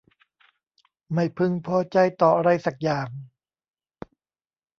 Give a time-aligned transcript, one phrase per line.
[1.13, 3.09] ไม่พึงพอใจต่ออะไรสักอย่าง